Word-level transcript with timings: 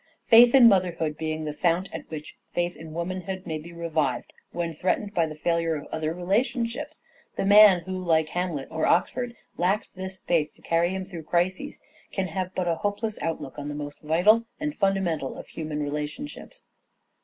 Faith 0.25 0.55
in 0.55 0.67
motherhood 0.67 1.15
being 1.15 1.45
the 1.45 1.53
fount 1.53 1.87
at 1.93 2.09
which 2.09 2.35
faith 2.53 2.75
in 2.75 2.91
womanhood 2.91 3.45
may 3.45 3.59
be 3.59 3.71
revived 3.71 4.33
when 4.51 4.73
threatened 4.73 5.13
by 5.13 5.27
the 5.27 5.35
failure 5.35 5.75
of 5.75 5.85
other 5.91 6.11
relationships, 6.11 7.01
the 7.35 7.45
man 7.45 7.81
who 7.81 7.91
like 7.99 8.29
Hamlet 8.29 8.67
or 8.71 8.87
Oxford 8.87 9.35
lacks 9.57 9.91
this 9.91 10.17
faith 10.17 10.55
to 10.55 10.61
carry 10.63 10.89
him 10.89 11.05
through 11.05 11.21
crises, 11.21 11.79
can 12.11 12.29
have 12.29 12.55
but 12.55 12.67
a 12.67 12.77
hopeless 12.77 13.19
outlook 13.21 13.59
on 13.59 13.67
the 13.69 13.75
most 13.75 13.99
vital 14.01 14.45
and 14.59 14.73
fundamental 14.75 15.37
of 15.37 15.49
human 15.49 15.83
relationships. 15.83 16.63